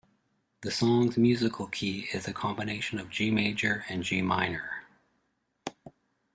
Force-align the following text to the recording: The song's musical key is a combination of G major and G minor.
The 0.61 0.71
song's 0.71 1.15
musical 1.15 1.67
key 1.67 2.07
is 2.11 2.27
a 2.27 2.33
combination 2.33 2.97
of 2.97 3.11
G 3.11 3.29
major 3.29 3.85
and 3.87 4.01
G 4.03 4.23
minor. 4.23 4.83